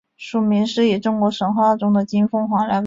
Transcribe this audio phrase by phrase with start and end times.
[0.17, 2.79] 属名是以中国神话中的金凤凰来命名。